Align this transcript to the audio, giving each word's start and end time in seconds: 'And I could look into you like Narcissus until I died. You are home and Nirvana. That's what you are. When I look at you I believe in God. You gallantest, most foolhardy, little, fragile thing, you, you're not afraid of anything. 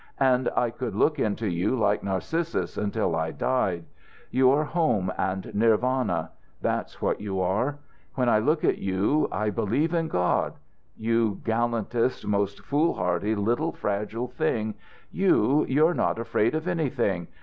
'And 0.19 0.49
I 0.55 0.71
could 0.71 0.95
look 0.95 1.19
into 1.19 1.47
you 1.47 1.77
like 1.77 2.01
Narcissus 2.01 2.75
until 2.75 3.15
I 3.15 3.29
died. 3.29 3.85
You 4.31 4.49
are 4.49 4.63
home 4.63 5.13
and 5.15 5.53
Nirvana. 5.53 6.31
That's 6.59 7.03
what 7.03 7.21
you 7.21 7.39
are. 7.39 7.77
When 8.15 8.27
I 8.27 8.39
look 8.39 8.63
at 8.65 8.79
you 8.79 9.27
I 9.31 9.51
believe 9.51 9.93
in 9.93 10.07
God. 10.07 10.55
You 10.97 11.39
gallantest, 11.43 12.25
most 12.25 12.61
foolhardy, 12.61 13.35
little, 13.35 13.71
fragile 13.73 14.27
thing, 14.29 14.73
you, 15.11 15.67
you're 15.69 15.93
not 15.93 16.17
afraid 16.17 16.55
of 16.55 16.67
anything. 16.67 17.27